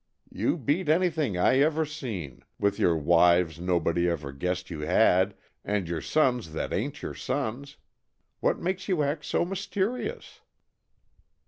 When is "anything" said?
0.89-1.37